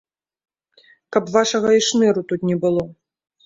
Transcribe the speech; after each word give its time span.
Каб 1.15 1.23
вашага 1.37 1.77
і 1.79 1.85
шныру 1.91 2.27
тут 2.33 2.41
не 2.53 2.61
было. 2.69 2.83